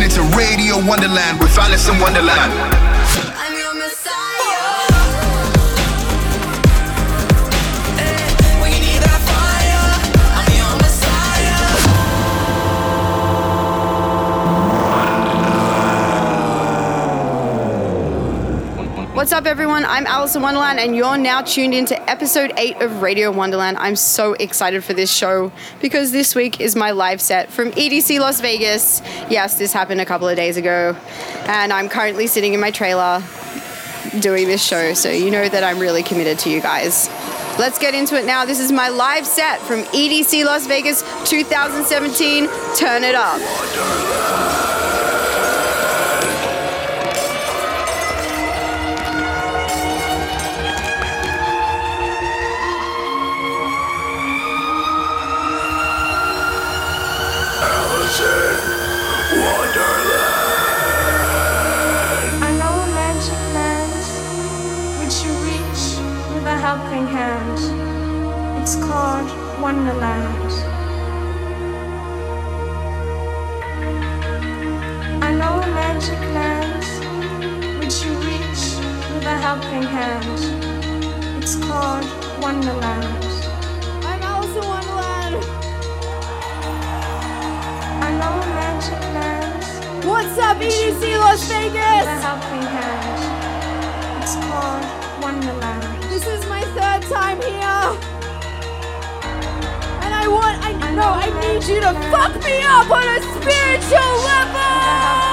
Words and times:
Listening 0.00 0.30
to 0.30 0.36
Radio 0.38 0.82
Wonderland 0.86 1.40
with 1.40 1.58
Alison 1.58 1.98
Wonderland. 2.00 2.79
Up, 19.40 19.46
everyone? 19.46 19.86
I'm 19.86 20.06
Alison 20.06 20.42
Wonderland, 20.42 20.78
and 20.78 20.94
you're 20.94 21.16
now 21.16 21.40
tuned 21.40 21.72
into 21.72 21.98
episode 22.10 22.52
8 22.58 22.82
of 22.82 23.00
Radio 23.00 23.30
Wonderland. 23.30 23.78
I'm 23.78 23.96
so 23.96 24.34
excited 24.34 24.84
for 24.84 24.92
this 24.92 25.10
show 25.10 25.50
because 25.80 26.12
this 26.12 26.34
week 26.34 26.60
is 26.60 26.76
my 26.76 26.90
live 26.90 27.22
set 27.22 27.48
from 27.48 27.70
EDC 27.70 28.20
Las 28.20 28.42
Vegas. 28.42 29.00
Yes, 29.30 29.56
this 29.56 29.72
happened 29.72 30.02
a 30.02 30.04
couple 30.04 30.28
of 30.28 30.36
days 30.36 30.58
ago, 30.58 30.94
and 31.46 31.72
I'm 31.72 31.88
currently 31.88 32.26
sitting 32.26 32.52
in 32.52 32.60
my 32.60 32.70
trailer 32.70 33.22
doing 34.18 34.46
this 34.46 34.62
show, 34.62 34.92
so 34.92 35.10
you 35.10 35.30
know 35.30 35.48
that 35.48 35.64
I'm 35.64 35.78
really 35.78 36.02
committed 36.02 36.38
to 36.40 36.50
you 36.50 36.60
guys. 36.60 37.08
Let's 37.58 37.78
get 37.78 37.94
into 37.94 38.16
it 38.16 38.26
now. 38.26 38.44
This 38.44 38.60
is 38.60 38.70
my 38.70 38.90
live 38.90 39.26
set 39.26 39.58
from 39.60 39.84
EDC 39.84 40.44
Las 40.44 40.66
Vegas 40.66 41.00
2017. 41.30 42.46
Turn 42.76 43.04
it 43.04 43.14
up. 43.14 44.49
Helping 79.50 79.82
hand. 79.82 81.42
It's 81.42 81.56
called 81.56 82.06
Wonderland. 82.40 83.24
I'm 84.06 84.22
Alison 84.22 84.62
Wonderland. 84.62 85.42
I 88.06 88.10
magic 88.54 89.00
land 89.16 90.04
What's 90.06 90.38
up, 90.38 90.56
EDC 90.58 91.18
Las 91.18 91.42
Vegas? 91.48 92.22
helping 92.22 92.62
hand. 92.62 94.22
It's 94.22 94.36
called 94.36 94.84
Wonderland. 95.20 96.00
This 96.04 96.28
is 96.28 96.46
my 96.48 96.62
third 96.76 97.02
time 97.10 97.42
here. 97.42 97.86
And 100.04 100.14
I 100.14 100.28
want, 100.28 100.62
I 100.62 100.94
know, 100.94 101.10
I 101.10 101.26
need 101.42 101.64
you 101.66 101.80
to 101.80 101.92
fuck 102.12 102.36
me 102.44 102.62
up 102.62 102.88
on 102.88 103.02
a 103.02 103.20
spiritual 103.34 104.12
level! 104.30 105.29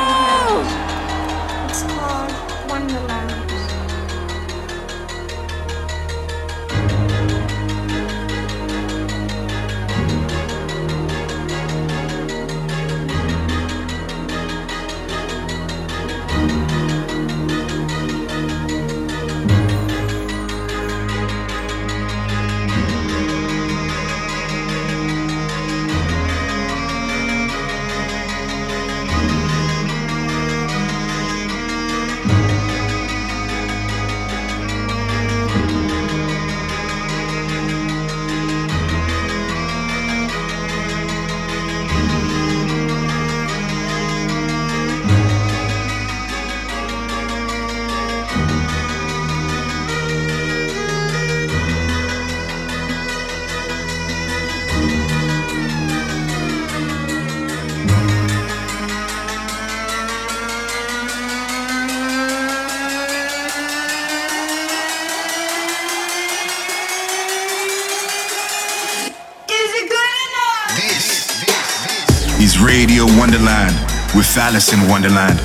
Alison 74.40 74.88
Wonderland. 74.88 75.40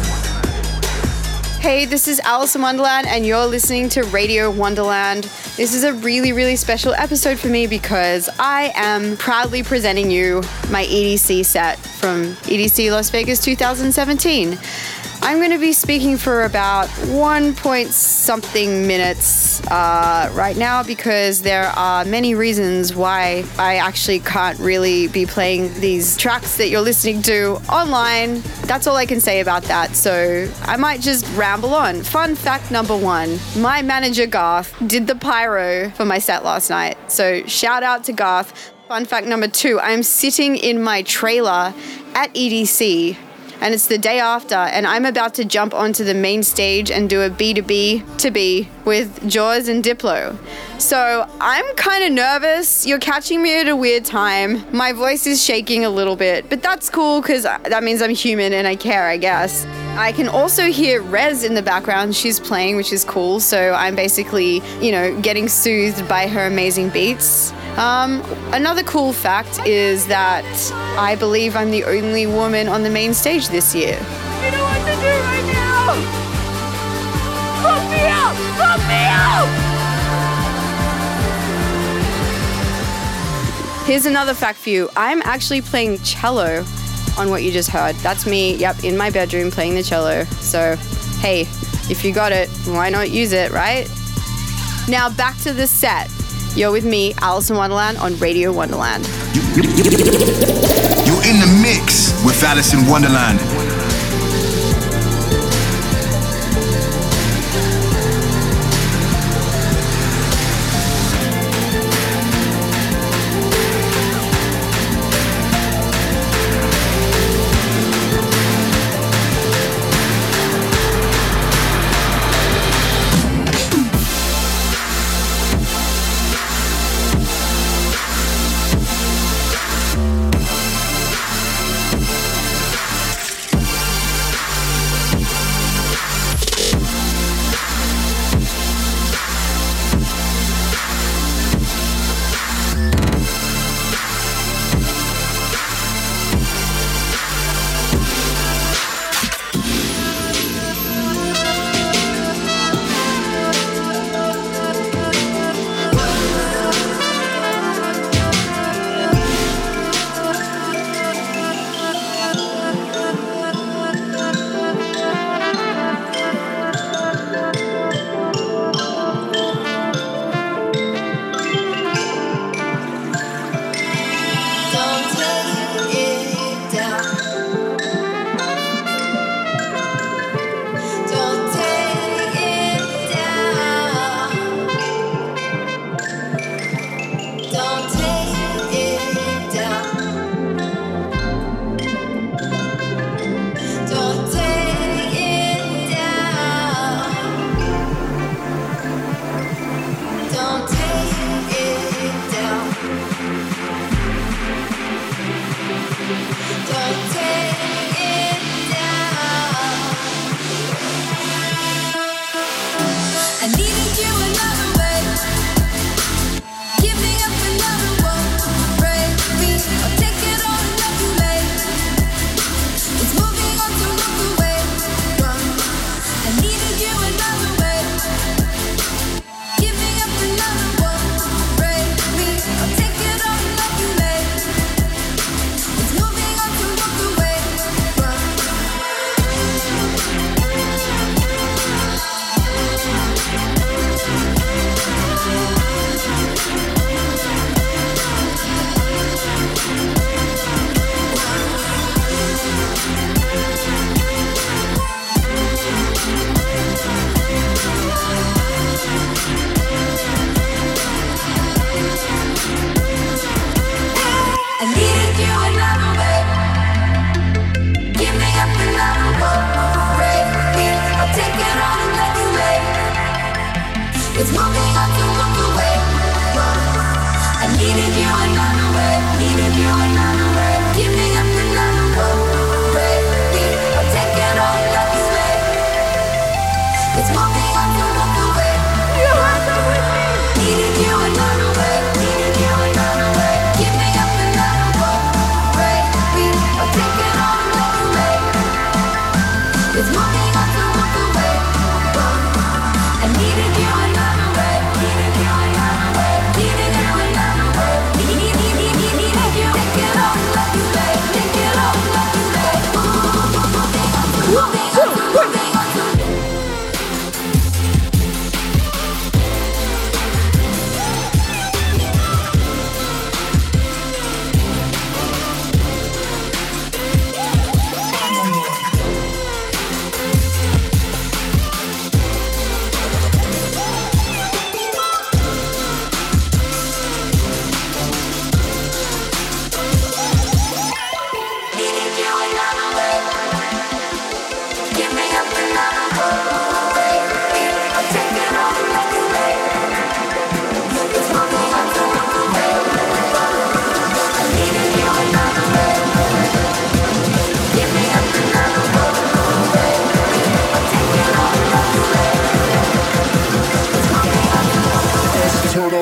Hey, 1.60 1.84
this 1.84 2.08
is 2.08 2.20
Alison 2.20 2.60
Wonderland, 2.62 3.06
and 3.06 3.25
you're 3.25 3.47
listening 3.47 3.88
to 3.91 4.03
Radio 4.04 4.50
Wonderland. 4.50 5.25
This 5.56 5.75
is 5.75 5.84
a 5.84 5.92
really, 5.94 6.32
really 6.32 6.56
special 6.56 6.92
episode 6.94 7.38
for 7.38 7.48
me 7.48 7.66
because 7.66 8.28
I 8.38 8.72
am 8.75 9.16
proudly 9.16 9.62
presenting 9.62 10.10
you 10.10 10.42
my 10.70 10.84
EDC 10.84 11.44
set 11.44 11.78
from 11.78 12.34
EDC 12.42 12.91
Las 12.91 13.10
Vegas 13.10 13.42
2017. 13.42 14.58
I'm 15.25 15.38
going 15.38 15.53
to 15.53 15.59
be 15.59 15.72
speaking 15.72 16.16
for 16.16 16.43
about 16.43 16.88
one 17.06 17.55
point 17.55 17.91
something 17.91 18.88
minutes 18.88 19.65
uh, 19.69 20.28
right 20.34 20.56
now 20.56 20.83
because 20.83 21.43
there 21.43 21.66
are 21.66 22.05
many 22.05 22.34
reasons 22.34 22.93
why 22.93 23.44
I 23.56 23.77
actually 23.77 24.19
can't 24.19 24.59
really 24.59 25.06
be 25.06 25.25
playing 25.25 25.72
these 25.75 26.16
tracks 26.16 26.56
that 26.56 26.71
you're 26.71 26.81
listening 26.81 27.22
to 27.22 27.53
online. 27.69 28.41
That's 28.62 28.88
all 28.88 28.97
I 28.97 29.06
can 29.06 29.21
say 29.21 29.38
about 29.38 29.62
that. 29.65 29.94
So 29.94 30.53
I 30.62 30.77
might 30.77 31.00
just 31.00 31.25
ramble 31.37 31.72
on. 31.72 32.03
Fun 32.03 32.34
fact 32.34 32.72
number 32.72 32.97
one 32.97 33.39
my 33.56 33.81
manager 33.81 34.27
Garth 34.27 34.75
did 34.89 35.06
the 35.06 35.15
pyro 35.15 35.91
for 35.91 36.04
my 36.04 36.19
set 36.19 36.44
last 36.44 36.69
night. 36.69 36.99
So 37.12 37.47
shout 37.47 37.84
out 37.84 38.03
to 38.04 38.12
Garth. 38.12 38.72
Fun 38.89 39.04
fact 39.04 39.28
number 39.28 39.47
two 39.47 39.78
I'm 39.78 40.03
sitting 40.03 40.56
in 40.56 40.83
my 40.83 41.03
trailer 41.03 41.72
at 42.15 42.34
EDC 42.34 43.16
and 43.62 43.72
it's 43.72 43.86
the 43.86 43.97
day 43.97 44.18
after, 44.18 44.56
and 44.56 44.88
I'm 44.88 45.04
about 45.04 45.34
to 45.34 45.44
jump 45.44 45.72
onto 45.72 46.03
the 46.03 46.14
main 46.14 46.42
stage 46.42 46.91
and 46.91 47.09
do 47.09 47.22
a 47.22 47.30
B2B 47.30 48.18
to 48.18 48.30
B 48.32 48.68
with 48.84 49.20
Jauz 49.30 49.68
and 49.68 49.84
Diplo. 49.84 50.36
So 50.80 51.30
I'm 51.41 51.64
kind 51.76 52.04
of 52.04 52.12
nervous. 52.12 52.84
You're 52.84 52.98
catching 52.98 53.41
me 53.41 53.60
at 53.60 53.68
a 53.68 53.76
weird 53.76 54.04
time. 54.04 54.64
My 54.76 54.92
voice 54.92 55.28
is 55.28 55.41
shaking 55.42 55.84
a 55.84 55.91
little 55.91 56.16
bit, 56.16 56.50
but 56.50 56.60
that's 56.60 56.91
cool 56.91 57.22
because 57.22 57.47
uh, 57.47 57.59
that 57.59 57.84
means 57.84 58.03
I'm 58.03 58.10
human 58.10 58.53
and 58.53 58.66
I 58.66 58.74
care, 58.74 59.06
I 59.06 59.16
guess. 59.16 59.65
I 59.98 60.12
can 60.12 60.27
also 60.27 60.71
hear 60.71 61.03
REZZ 61.03 61.44
in 61.44 61.54
the 61.54 61.62
background. 61.62 62.16
She's 62.16 62.41
playing, 62.41 62.77
which 62.77 62.92
is 62.94 63.04
cool. 63.04 63.41
So 63.41 63.74
I'm 63.74 63.94
basically, 63.94 64.62
you 64.80 64.91
know, 64.91 65.21
getting 65.21 65.48
soothed 65.48 66.09
by 66.09 66.27
her 66.28 66.47
amazing 66.47 66.89
beats. 66.89 67.53
Um, 67.77 68.22
another 68.53 68.83
cool 68.84 69.12
fact 69.12 69.66
is 69.66 70.06
that 70.06 70.44
I 70.98 71.15
believe 71.16 71.56
I'm 71.56 71.71
the 71.71 71.84
only 71.84 72.27
woman 72.27 72.68
on 72.68 72.83
the 72.83 72.91
main 72.91 73.12
stage 73.12 73.48
this 73.48 73.74
year. 73.74 73.98
You 73.98 74.50
know 74.50 74.62
what 74.62 74.78
to 74.78 74.94
do 74.94 75.09
right 75.09 75.47
now! 75.53 75.94
Fuck 77.62 77.91
me 77.91 78.09
up! 78.09 78.34
Fuck 78.56 78.80
me 78.89 79.04
up! 79.09 79.48
Here's 83.86 84.06
another 84.06 84.33
fact 84.33 84.59
for 84.59 84.71
you. 84.71 84.89
I'm 84.97 85.21
actually 85.22 85.60
playing 85.60 85.98
cello 85.98 86.65
on 87.18 87.30
what 87.30 87.42
you 87.42 87.50
just 87.53 87.70
heard. 87.70 87.94
That's 87.97 88.26
me, 88.26 88.56
yep, 88.56 88.84
in 88.84 88.97
my 88.97 89.10
bedroom 89.10 89.50
playing 89.50 89.74
the 89.74 89.82
cello. 89.82 90.24
So, 90.41 90.76
hey, 91.20 91.42
if 91.91 92.04
you 92.04 92.12
got 92.12 92.32
it, 92.32 92.48
why 92.66 92.91
not 92.91 93.10
use 93.10 93.32
it, 93.32 93.50
right? 93.50 93.88
Now 94.88 95.09
back 95.09 95.36
to 95.38 95.53
the 95.53 95.66
set. 95.66 96.10
You're 96.54 96.72
with 96.72 96.84
me, 96.84 97.14
Alison 97.18 97.56
Wonderland 97.56 97.98
on 97.98 98.16
Radio 98.18 98.53
Wonderland. 98.53 99.06
You're 101.04 101.24
in 101.24 101.41
the 101.41 101.60
mix 101.62 102.12
with 102.24 102.42
Alison 102.42 102.86
Wonderland. 102.88 103.72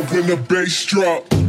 When 0.09 0.27
the 0.27 0.37
bass 0.37 0.87
drop. 0.87 1.40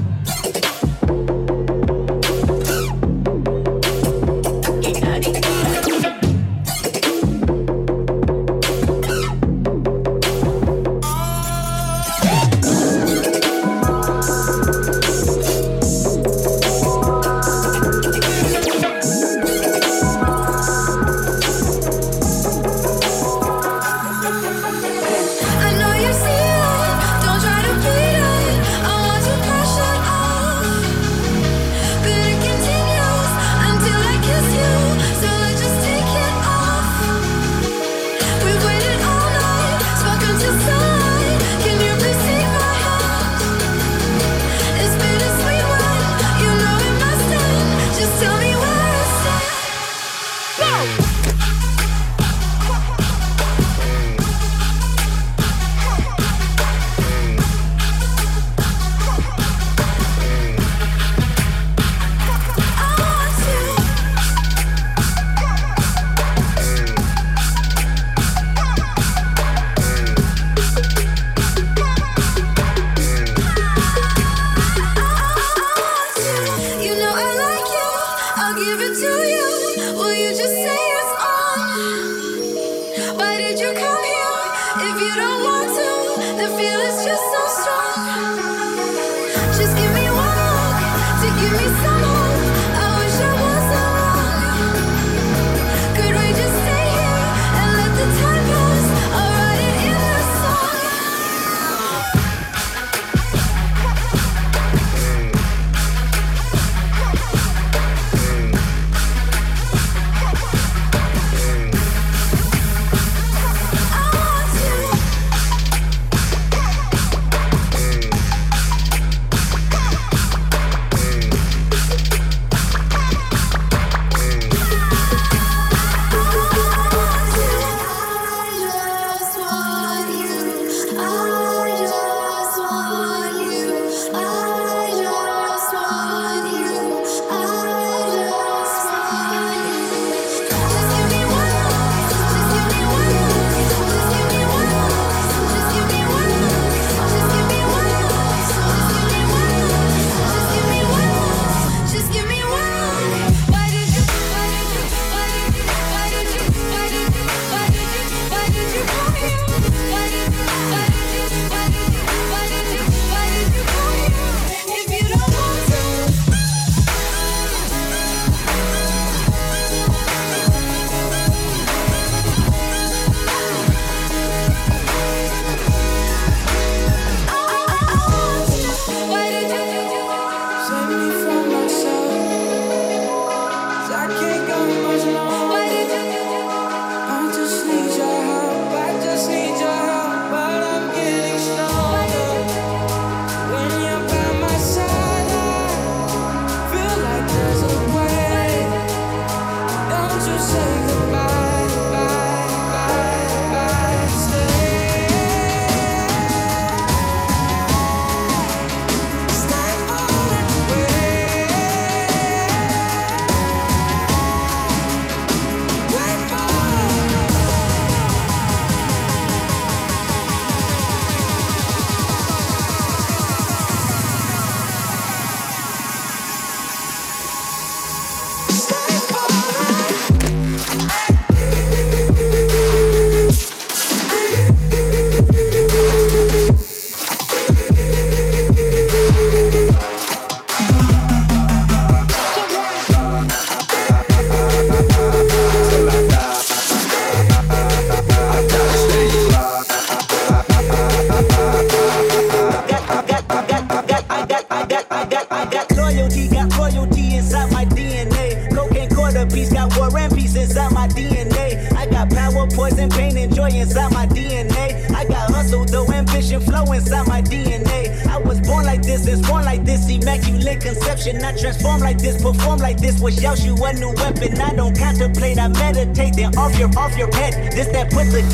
if 85.02 85.16
you 85.16 85.22
don't 85.22 85.44
want 85.44 85.70
to, 85.70 85.90
the 86.38 86.48
feel 86.58 86.80
is 86.80 87.06
just 87.06 87.24
so 87.34 87.51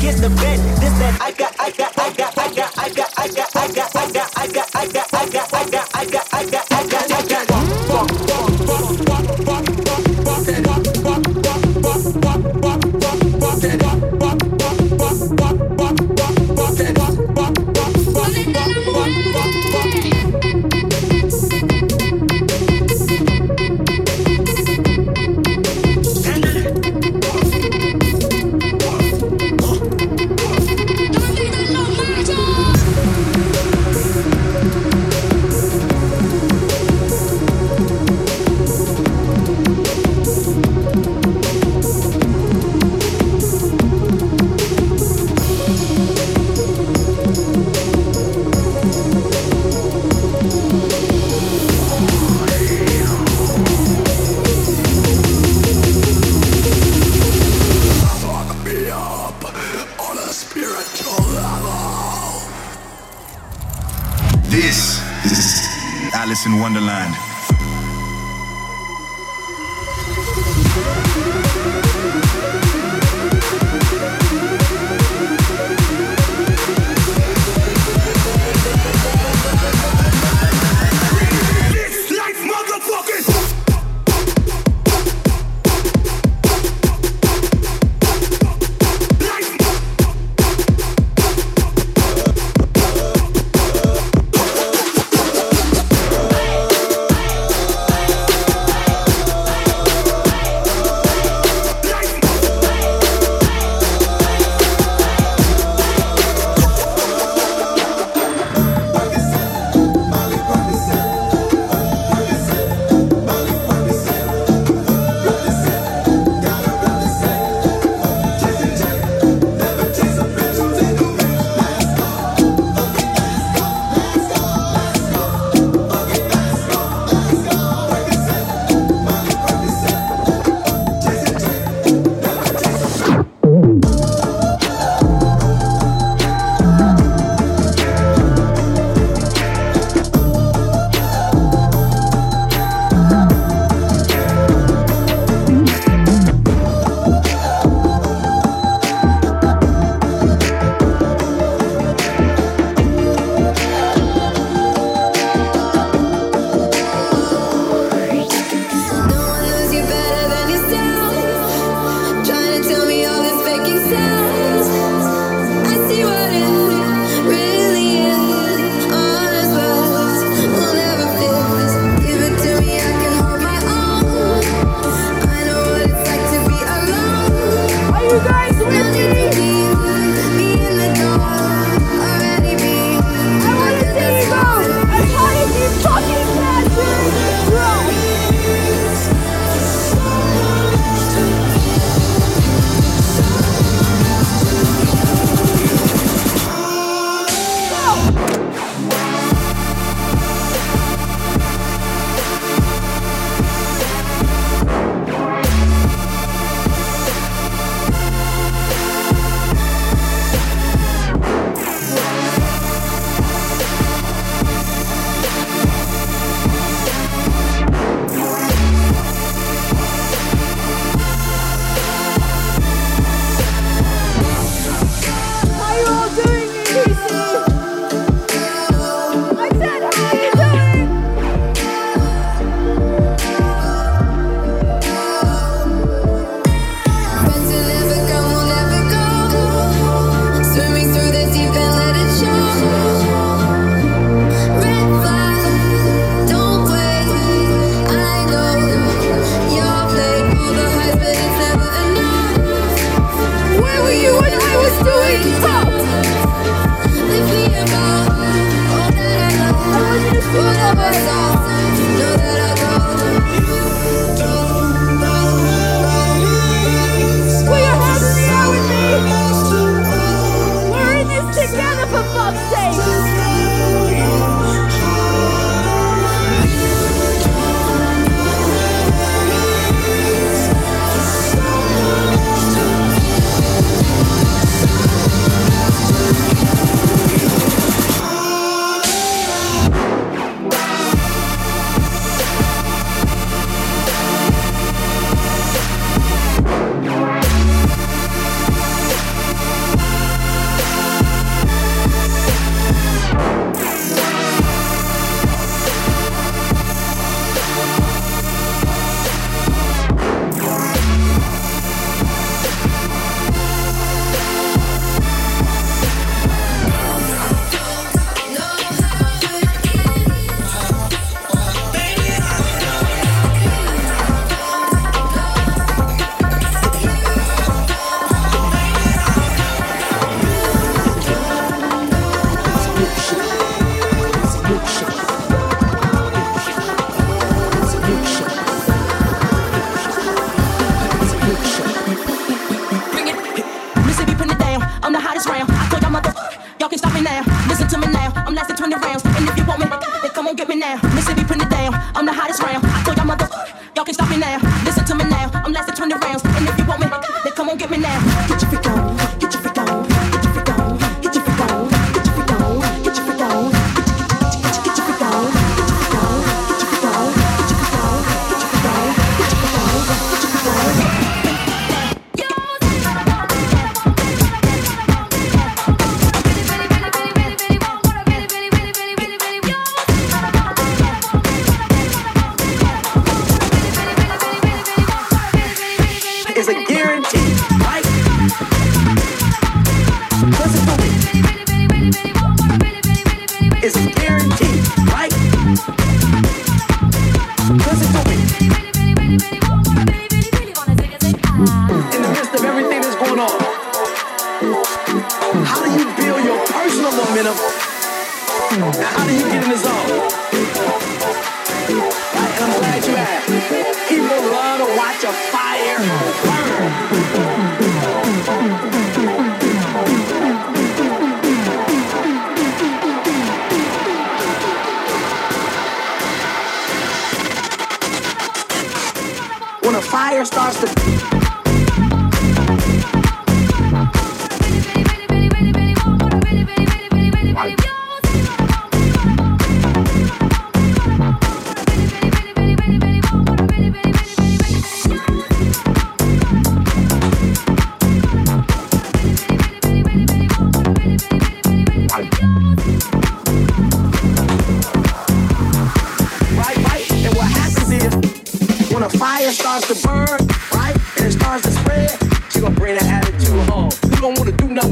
Get 0.00 0.14
the 0.18 0.27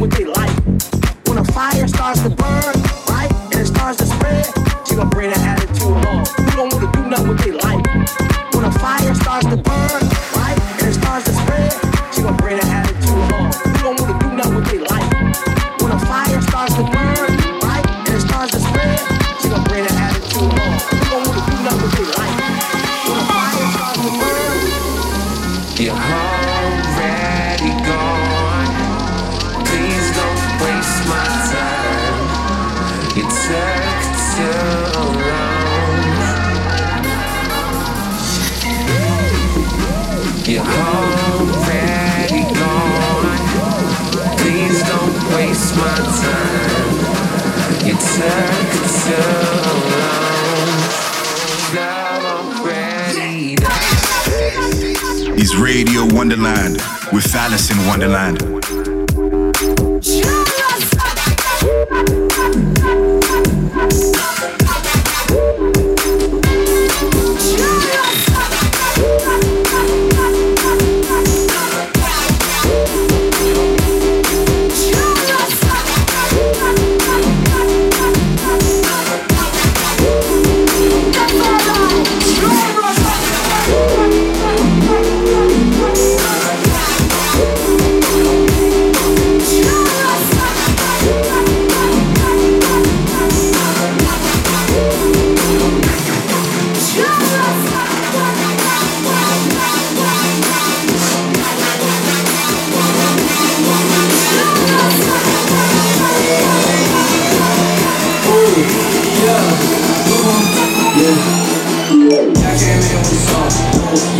what 0.06 0.18
they 0.18 0.24
like. 0.24 0.56
When 1.26 1.38
a 1.38 1.44
fire 1.52 1.88
starts 1.88 2.22
to 2.22 2.30
burn. 2.30 2.45
Alison 57.36 57.76
Wonderland. 57.86 58.55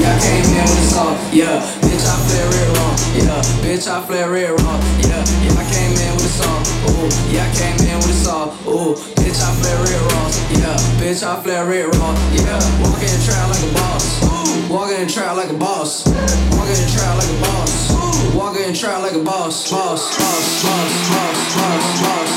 Yeah, 0.01 0.15
I 0.15 0.19
came 0.21 0.47
in 0.57 0.65
with 0.65 0.81
a 0.81 0.89
song. 0.89 1.15
Yeah, 1.33 1.61
bitch, 1.85 2.05
I 2.05 2.17
flare 2.25 2.49
real 2.49 2.71
wrong. 2.77 2.97
Yeah, 3.13 3.41
bitch, 3.61 3.87
I 3.89 4.01
flare 4.07 4.31
real 4.31 4.57
wrong. 4.65 4.81
Yeah, 5.05 5.21
yeah, 5.45 5.61
I 5.61 5.65
came 5.69 5.93
in 5.93 6.13
with 6.17 6.27
a 6.27 6.33
song. 6.33 6.61
Ooh, 6.89 7.09
yeah, 7.29 7.45
I 7.45 7.51
came 7.53 7.77
in 7.85 7.97
with 8.01 8.17
a 8.17 8.21
song. 8.25 8.49
Ooh, 8.69 8.97
bitch, 9.21 9.41
I 9.43 9.51
flare 9.61 9.81
real 9.85 10.05
wrong. 10.13 10.31
Yeah, 10.57 10.77
bitch, 11.01 11.23
I 11.23 11.37
flare 11.43 11.67
real 11.69 11.91
wrong. 12.01 12.17
Yeah, 12.33 12.57
walk 12.81 13.01
in 13.05 13.11
the 13.13 13.21
trap 13.25 13.49
like 13.53 13.65
a 13.65 13.73
boss. 13.75 14.05
Ooh, 14.25 14.73
walk 14.73 14.91
in 14.91 15.07
the 15.07 15.13
trap 15.13 15.37
like 15.37 15.51
a 15.51 15.59
boss. 15.59 16.07
Walk 16.57 16.69
in 16.69 16.79
the 16.81 16.89
trap 16.93 17.17
like 17.21 17.29
a 17.29 17.39
boss. 17.41 17.91
Ooh, 17.93 18.39
walk 18.39 18.57
in 18.57 18.73
the 18.73 18.77
trap 18.77 19.03
like 19.03 19.15
a 19.15 19.23
boss. 19.23 19.71
Boss, 19.71 20.17
boss, 20.17 20.63
boss, 20.65 20.93
boss, 21.11 21.39
boss, 21.57 22.01
boss. 22.01 22.36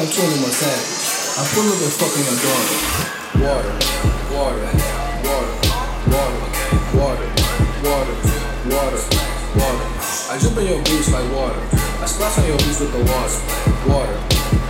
I'm 0.00 0.06
21 0.08 0.50
Savage. 0.50 1.36
I 1.36 1.44
pull 1.52 1.68
up 1.68 1.76
and 1.76 1.92
fucking 1.92 2.24
your 2.24 2.40
daughter. 2.40 2.78
Water, 3.36 3.68
water, 4.32 4.64
water, 5.28 5.52
water, 6.08 6.40
water, 6.96 7.28
water, 7.84 8.16
water, 8.64 9.00
water. 9.60 9.84
I 10.32 10.38
jump 10.40 10.56
in 10.56 10.66
your 10.68 10.82
boots 10.84 11.12
like 11.12 11.30
water. 11.36 11.60
I 12.00 12.06
splash 12.06 12.38
on 12.38 12.46
your 12.46 12.56
boots 12.56 12.80
with 12.80 12.92
the. 12.92 12.98
Water, 13.04 13.36
water, 13.92 14.16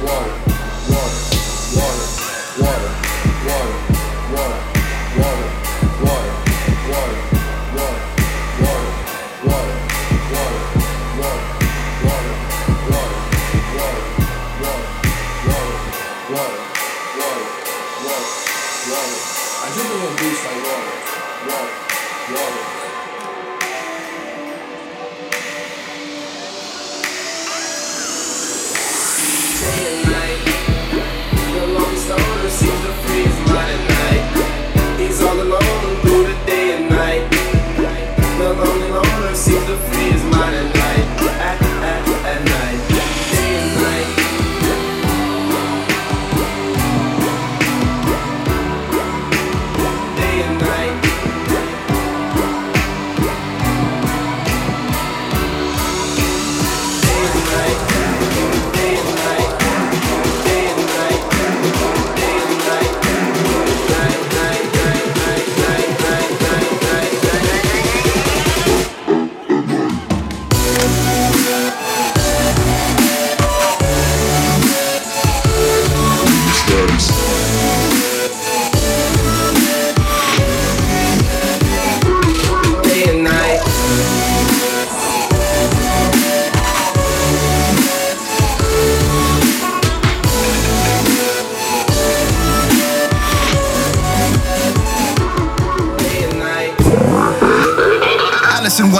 water, 0.02 0.49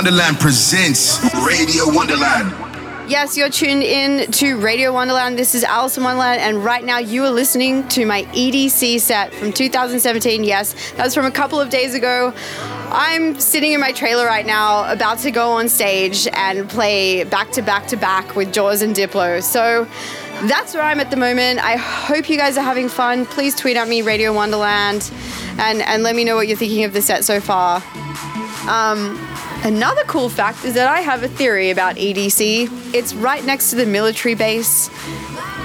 Wonderland 0.01 0.41
presents 0.41 1.23
Radio 1.47 1.83
Wonderland. 1.89 2.55
Yes, 3.07 3.37
you're 3.37 3.51
tuned 3.51 3.83
in 3.83 4.33
to 4.33 4.57
Radio 4.57 4.95
Wonderland. 4.95 5.39
This 5.39 5.55
is 5.55 5.63
Alison 5.63 6.05
Wonderland, 6.05 6.41
and 6.41 6.65
right 6.65 6.83
now 6.83 6.97
you 6.97 7.23
are 7.25 7.31
listening 7.31 7.87
to 7.89 8.07
my 8.07 8.23
EDC 8.33 8.99
set 8.99 9.35
from 9.35 9.53
2017. 9.53 10.43
Yes, 10.43 10.93
that 10.93 11.05
was 11.05 11.15
from 11.15 11.27
a 11.27 11.31
couple 11.31 11.61
of 11.61 11.69
days 11.69 11.95
ago. 11.95 12.33
I'm 12.89 13.39
sitting 13.39 13.73
in 13.73 13.81
my 13.81 13.93
trailer 13.93 14.25
right 14.25 14.47
now, 14.47 14.91
about 14.91 15.19
to 15.19 15.31
go 15.31 15.51
on 15.51 15.69
stage 15.69 16.27
and 16.33 16.67
play 16.67 17.25
back 17.25 17.51
to 17.51 17.61
back 17.61 17.87
to 17.89 17.99
back 17.99 18.35
with 18.35 18.55
Jauz 18.55 18.81
and 18.81 18.97
Diplo. 18.97 19.43
So 19.43 19.87
that's 20.49 20.73
where 20.73 20.83
I'm 20.83 21.01
at 21.01 21.11
the 21.11 21.19
moment. 21.19 21.63
I 21.63 21.77
hope 21.77 22.31
you 22.31 22.39
guys 22.39 22.57
are 22.57 22.65
having 22.65 22.89
fun. 22.89 23.27
Please 23.27 23.55
tweet 23.55 23.77
at 23.77 23.87
me, 23.87 24.01
Radio 24.01 24.33
Wonderland, 24.33 25.11
and, 25.59 25.83
and 25.83 26.03
let 26.03 26.17
me 26.17 26.25
know 26.25 26.37
what 26.37 26.49
you're 26.49 26.57
thinking 26.57 26.85
of 26.85 26.95
the 26.95 27.03
set 27.03 27.23
so 27.27 27.39
far. 27.39 27.83
Um, 28.67 29.19
Another 29.63 30.03
cool 30.05 30.31
fact 30.31 30.65
is 30.65 30.73
that 30.75 30.89
I 30.89 31.01
have 31.01 31.23
a 31.23 31.29
theory 31.29 31.71
about 31.71 31.97
EDC. 31.97 32.95
It's 32.95 33.13
right 33.13 33.45
next 33.45 33.71
to 33.71 33.77
the 33.77 33.85
military 33.85 34.35
base. 34.35 34.89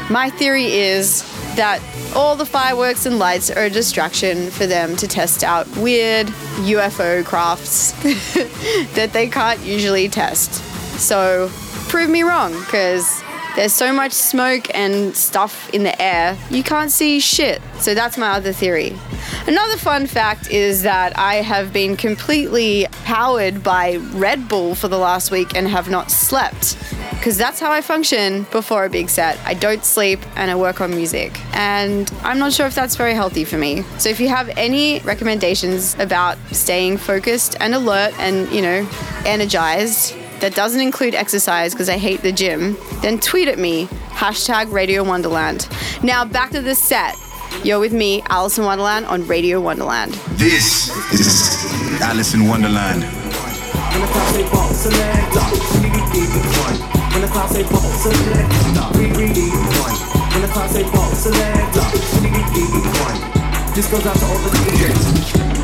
My 0.09 0.29
theory 0.29 0.65
is 0.65 1.23
that 1.55 1.81
all 2.13 2.35
the 2.35 2.45
fireworks 2.45 3.05
and 3.05 3.19
lights 3.19 3.49
are 3.49 3.63
a 3.63 3.69
distraction 3.69 4.51
for 4.51 4.67
them 4.67 4.97
to 4.97 5.07
test 5.07 5.45
out 5.45 5.65
weird 5.77 6.27
UFO 6.27 7.23
crafts 7.23 7.91
that 8.95 9.11
they 9.13 9.27
can't 9.27 9.61
usually 9.61 10.09
test. 10.09 10.53
So 10.99 11.49
prove 11.87 12.09
me 12.09 12.23
wrong, 12.23 12.51
because 12.59 13.23
there's 13.55 13.73
so 13.73 13.93
much 13.93 14.11
smoke 14.11 14.67
and 14.73 15.15
stuff 15.15 15.69
in 15.73 15.83
the 15.83 16.01
air, 16.01 16.37
you 16.49 16.63
can't 16.63 16.91
see 16.91 17.19
shit. 17.19 17.61
So 17.79 17.93
that's 17.93 18.17
my 18.17 18.31
other 18.31 18.51
theory. 18.51 18.95
Another 19.47 19.77
fun 19.77 20.07
fact 20.07 20.49
is 20.51 20.83
that 20.83 21.17
I 21.17 21.35
have 21.35 21.71
been 21.71 21.95
completely 21.95 22.87
powered 23.05 23.63
by 23.63 23.97
Red 24.13 24.47
Bull 24.47 24.75
for 24.75 24.87
the 24.87 24.97
last 24.97 25.31
week 25.31 25.55
and 25.55 25.67
have 25.67 25.89
not 25.89 26.11
slept. 26.11 26.77
Because 27.11 27.37
that's 27.37 27.59
how 27.59 27.71
I 27.71 27.81
function 27.81 28.43
before 28.51 28.85
a 28.85 28.89
big 28.89 29.09
set. 29.09 29.39
I 29.45 29.53
don't 29.53 29.85
sleep 29.85 30.19
and 30.35 30.51
I 30.51 30.55
work 30.55 30.81
on 30.81 30.91
music. 30.91 31.39
And 31.55 32.11
I'm 32.23 32.39
not 32.39 32.53
sure 32.53 32.65
if 32.65 32.75
that's 32.75 32.95
very 32.95 33.13
healthy 33.13 33.45
for 33.45 33.57
me. 33.57 33.83
So 33.99 34.09
if 34.09 34.19
you 34.19 34.27
have 34.27 34.49
any 34.57 34.99
recommendations 34.99 35.95
about 35.99 36.37
staying 36.51 36.97
focused 36.97 37.55
and 37.59 37.73
alert 37.73 38.13
and, 38.19 38.51
you 38.51 38.61
know, 38.61 38.87
energized, 39.25 40.15
that 40.39 40.55
doesn't 40.55 40.81
include 40.81 41.15
exercise 41.15 41.73
because 41.73 41.89
I 41.89 41.97
hate 41.97 42.21
the 42.21 42.31
gym, 42.31 42.77
then 43.01 43.19
tweet 43.19 43.47
at 43.47 43.57
me, 43.57 43.87
hashtag 44.09 44.71
Radio 44.71 45.03
Wonderland. 45.03 45.67
Now 46.03 46.25
back 46.25 46.51
to 46.51 46.61
the 46.61 46.75
set. 46.75 47.17
You're 47.63 47.79
with 47.79 47.93
me, 47.93 48.21
Alison 48.29 48.65
Wonderland, 48.65 49.05
on 49.05 49.25
Radio 49.27 49.59
Wonderland. 49.61 50.13
This 50.37 50.89
is 51.13 52.01
Alison 52.01 52.47
Wonderland. 52.47 53.03
When 53.03 54.01
the 54.01 54.07
clouds 54.07 54.31
say 54.35 54.43
ball 54.51 54.73
selector, 54.73 55.45
we 55.81 55.89
need 55.89 56.29
one. 56.61 56.77
When 57.13 57.21
the 57.21 57.27
clouds 57.27 57.53
say 57.53 57.63
ball 57.63 57.81
selector, 57.81 58.99
we 58.99 59.07
need 59.07 59.53
one. 59.79 59.95
When 60.33 60.41
the 60.41 60.47
clouds 60.51 60.73
say 60.73 60.83
ball 60.83 61.11
selector, 61.15 61.85
we 62.21 62.29
need 62.29 62.85
one. 63.01 63.73
This 63.73 63.89
goes 63.89 64.05
out 64.05 64.15
to 64.15 64.25
all 64.25 64.37
the 64.39 64.49
DJs. 64.49 65.54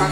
This 0.00 0.08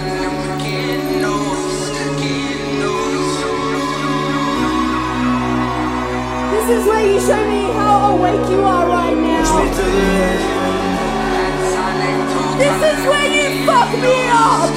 is 6.68 6.85
where 6.87 7.07
you 7.11 7.18
show 7.18 7.48
me 7.48 7.72
how 7.72 8.14
awake 8.14 8.51
you 8.51 8.61
are 8.61 8.87
right 8.87 9.16
now. 9.16 9.64
to 9.64 9.83
the 9.83 9.92
edge. 10.29 10.44
This 12.59 12.77
is 12.92 12.98
where 13.07 13.29
you 13.33 13.64
fuck 13.64 13.90
me 14.05 14.29
up. 14.29 14.72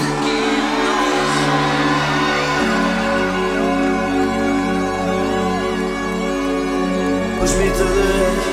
Push 7.41 7.53
me 7.57 7.67
to 7.67 7.83
the 7.83 8.03
edge. 8.13 8.50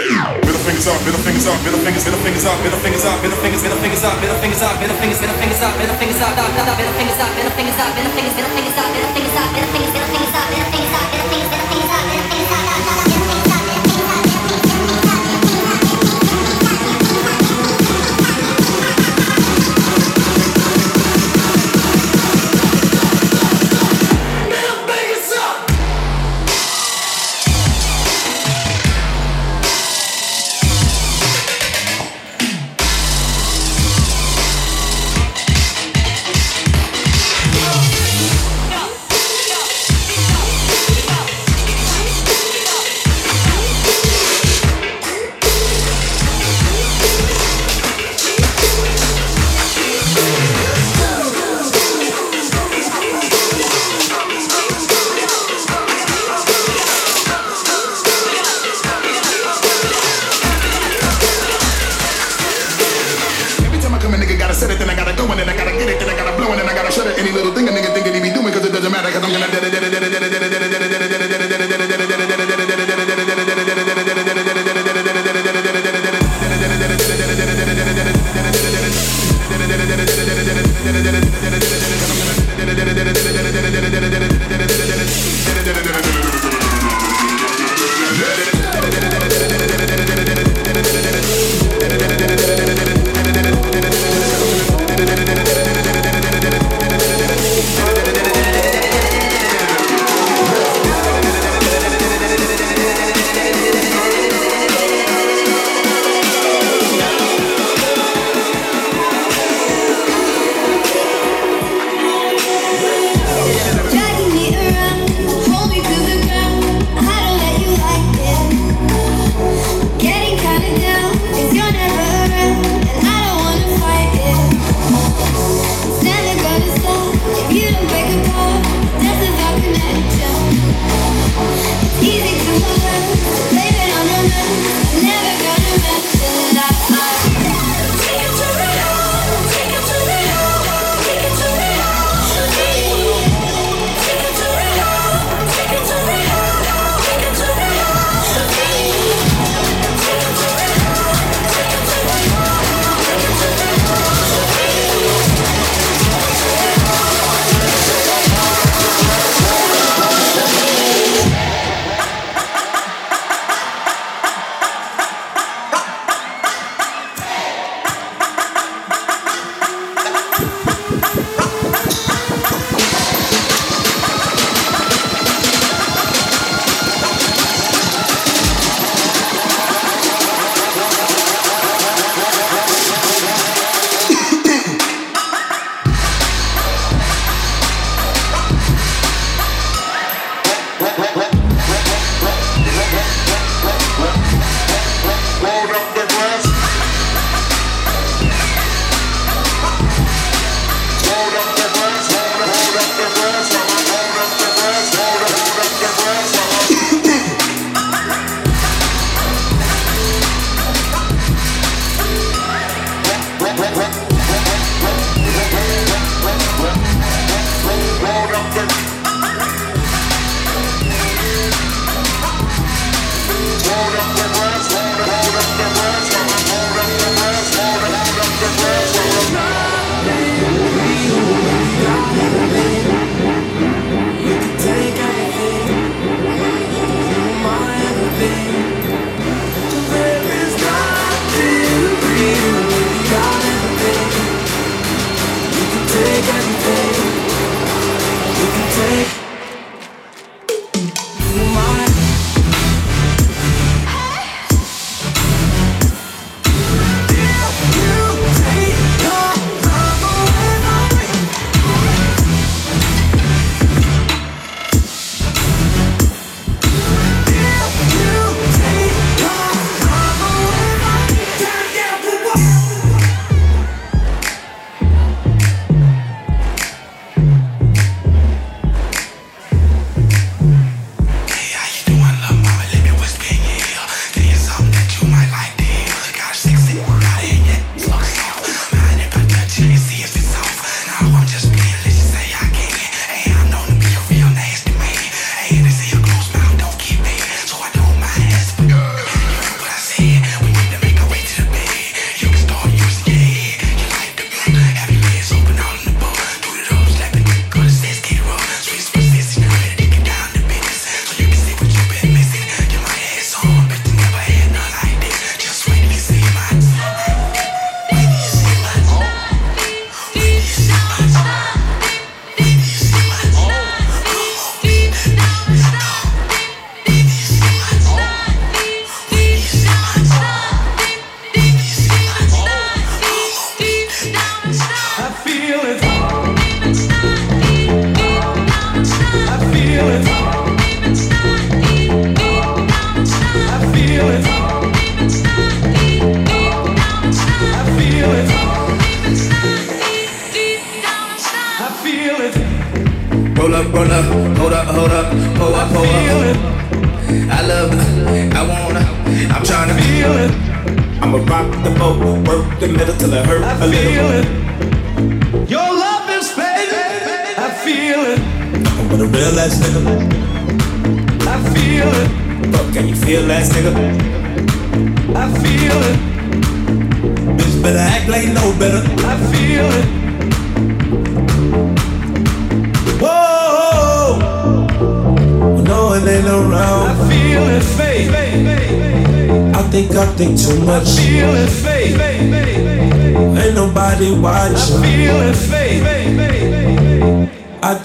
Fingers 0.00 0.24
up 0.24 0.30
in 0.30 0.32
the 0.32 0.40
air. 0.40 0.40
Middle 0.40 0.62
fingers 0.64 0.86
middle 1.04 1.20
fingers 1.20 1.46
up, 1.46 1.58
middle 1.60 1.80
fingers 1.80 2.06
up, 2.06 2.12
middle 2.12 2.20
fingers, 2.24 2.40
middle 2.40 2.40
fingers 2.40 2.44
up, 2.44 2.60
middle 2.62 2.78
fingers 2.80 3.04
up, 3.04 3.20
middle 3.20 3.36
fingers, 3.38 3.62
middle 3.62 3.78
fingers 3.80 4.02
up, 4.02 4.16
middle 4.16 4.38
fingers 4.40 5.60
up, 5.60 5.76
middle 5.76 5.96
fingers, 5.96 6.20
up, 6.20 6.36
middle 6.36 6.56
fingers 6.56 6.60
up, 6.60 6.76
middle 6.76 6.94
fingers 6.94 7.18
up, 7.20 7.30
middle 7.36 7.50
fingers 7.50 7.50
up, 7.50 7.50
middle 7.50 7.52
fingers 7.52 7.78
up, 7.78 7.94
middle 7.94 8.12
fingers, 8.12 8.34
middle 8.34 8.52
fingers 8.54 8.76
up, 8.78 8.88
middle 8.92 9.12
fingers 9.12 9.36
up, 9.36 9.48
middle 9.52 9.70
fingers, 9.70 9.92
middle 9.92 10.10
fingers 10.10 10.34
up, 10.34 10.46
middle 10.50 10.70
fingers 10.70 10.94
up, 10.94 11.06
middle 11.10 11.28
fingers, 11.30 11.50
middle 11.50 11.68
fingers 11.70 11.90
up, 11.90 12.04
middle 12.08 12.28
fingers 12.30 13.04
up, 13.04 13.09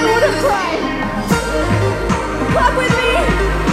I 0.00 0.04
wouldn't 0.14 0.36
cry. 0.40 0.72
Clap 2.52 2.74
with 2.78 2.92
me. 2.96 3.69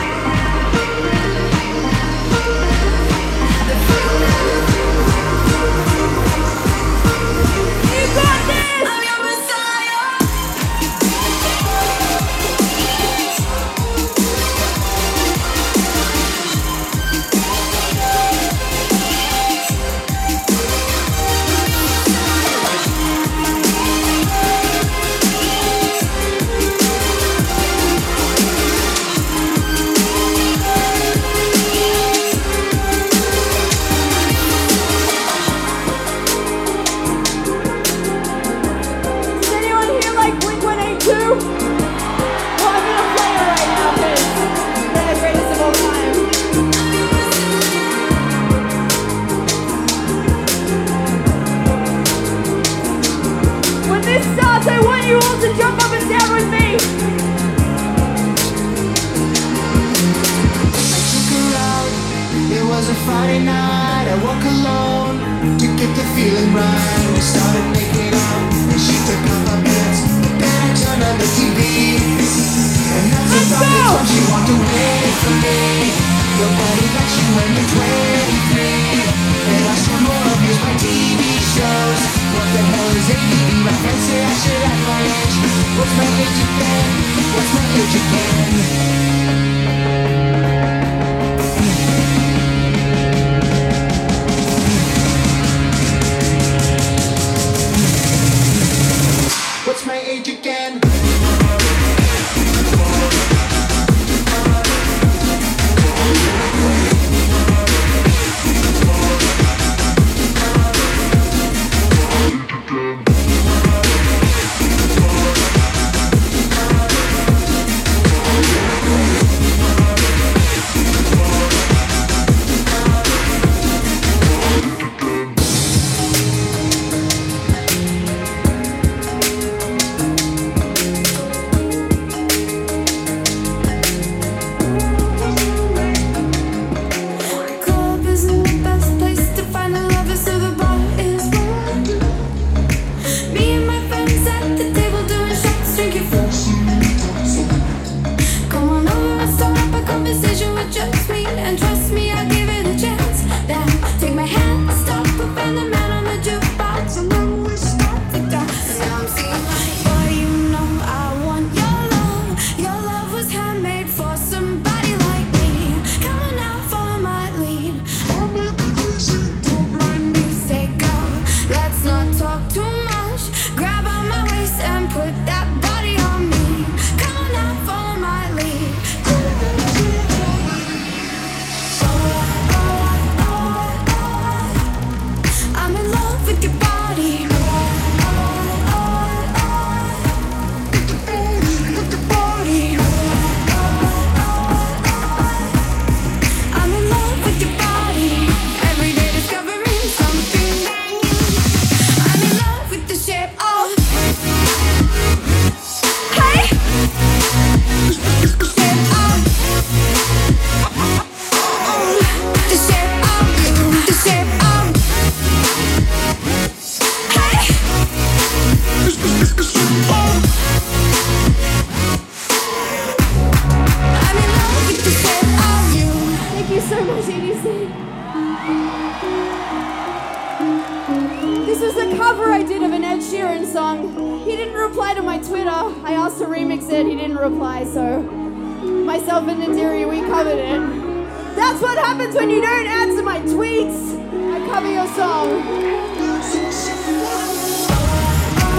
Happens 242.08 242.16
when 242.16 242.30
you 242.30 242.42
don't 242.42 242.68
answer 242.68 243.04
my 243.04 243.20
tweets. 243.20 243.96
I 244.34 244.40
cover 244.48 244.72
your 244.72 244.88
song. 244.88 245.30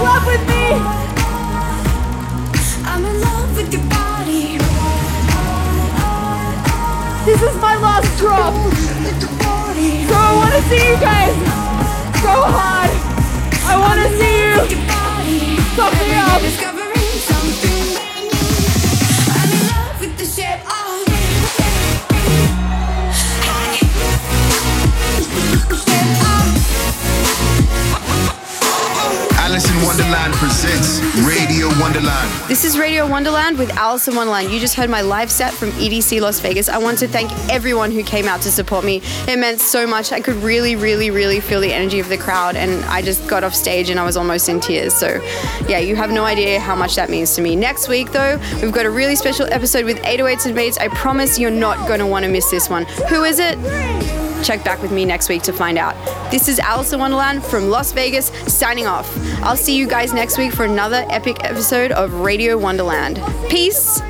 Love 0.03 0.25
with 0.25 0.43
me. 0.47 0.65
I'm 2.85 3.05
in 3.05 3.21
love 3.21 3.55
with 3.55 3.73
your 3.73 3.83
body. 3.89 4.57
This 7.25 7.41
is 7.41 7.55
my 7.61 7.75
last 7.77 8.17
drop. 8.17 8.53
So 10.09 10.15
I 10.15 10.35
want 10.35 10.53
to 10.53 10.61
see 10.69 10.83
you 10.89 10.97
guys 10.99 11.35
go 12.21 12.35
hard. 12.55 12.91
I 13.65 13.75
want 13.77 13.99
to 14.01 14.09
see 14.17 14.35
you 14.41 14.79
fuck 15.75 15.93
me 15.93 16.65
up. 16.65 16.68
Wonderland 30.09 30.33
presents 30.33 30.99
Radio 31.23 31.67
Wonderland. 31.79 32.49
This 32.49 32.65
is 32.65 32.79
Radio 32.79 33.07
Wonderland 33.07 33.59
with 33.59 33.69
Alison 33.77 34.15
Wonderland. 34.15 34.49
You 34.49 34.59
just 34.59 34.73
heard 34.73 34.89
my 34.89 35.01
live 35.01 35.29
set 35.29 35.53
from 35.53 35.69
EDC 35.73 36.19
Las 36.19 36.39
Vegas. 36.39 36.67
I 36.67 36.79
want 36.79 36.97
to 36.97 37.07
thank 37.07 37.31
everyone 37.47 37.91
who 37.91 38.01
came 38.01 38.27
out 38.27 38.41
to 38.41 38.49
support 38.49 38.83
me. 38.83 39.03
It 39.27 39.37
meant 39.37 39.61
so 39.61 39.85
much. 39.85 40.11
I 40.11 40.19
could 40.19 40.37
really, 40.37 40.75
really, 40.75 41.11
really 41.11 41.39
feel 41.39 41.61
the 41.61 41.71
energy 41.71 41.99
of 41.99 42.09
the 42.09 42.17
crowd, 42.17 42.55
and 42.55 42.83
I 42.85 43.03
just 43.03 43.27
got 43.27 43.43
off 43.43 43.53
stage 43.53 43.91
and 43.91 43.99
I 43.99 44.03
was 44.03 44.17
almost 44.17 44.49
in 44.49 44.59
tears. 44.59 44.95
So, 44.95 45.21
yeah, 45.67 45.77
you 45.77 45.95
have 45.95 46.09
no 46.09 46.25
idea 46.25 46.59
how 46.59 46.75
much 46.75 46.95
that 46.95 47.11
means 47.11 47.35
to 47.35 47.43
me. 47.43 47.55
Next 47.55 47.87
week, 47.87 48.11
though, 48.11 48.41
we've 48.63 48.71
got 48.71 48.87
a 48.87 48.89
really 48.89 49.15
special 49.15 49.45
episode 49.51 49.85
with 49.85 49.97
808s 49.97 50.47
and 50.47 50.55
Beats. 50.55 50.79
I 50.79 50.87
promise 50.87 51.37
you're 51.37 51.51
not 51.51 51.87
going 51.87 51.99
to 51.99 52.07
want 52.07 52.25
to 52.25 52.31
miss 52.31 52.49
this 52.49 52.67
one. 52.67 52.85
Who 53.09 53.25
is 53.25 53.37
it? 53.37 54.28
Check 54.43 54.63
back 54.63 54.81
with 54.81 54.91
me 54.91 55.05
next 55.05 55.29
week 55.29 55.43
to 55.43 55.53
find 55.53 55.77
out. 55.77 55.95
This 56.31 56.47
is 56.47 56.59
Alison 56.59 56.99
Wonderland 56.99 57.43
from 57.43 57.69
Las 57.69 57.91
Vegas, 57.91 58.27
signing 58.51 58.87
off. 58.87 59.09
I'll 59.43 59.57
see 59.57 59.75
you 59.75 59.87
guys 59.87 60.13
next 60.13 60.37
week 60.37 60.53
for 60.53 60.65
another 60.65 61.05
epic 61.09 61.43
episode 61.43 61.91
of 61.91 62.13
Radio 62.13 62.57
Wonderland. 62.57 63.21
Peace. 63.49 64.01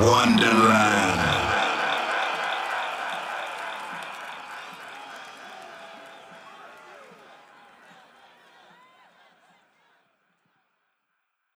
Wonderland. 0.00 1.31